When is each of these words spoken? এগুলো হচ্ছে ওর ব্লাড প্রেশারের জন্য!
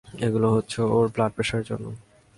এগুলো 0.25 0.47
হচ্ছে 0.55 0.79
ওর 0.93 1.05
ব্লাড 1.13 1.31
প্রেশারের 1.35 1.65
জন্য! 1.69 1.85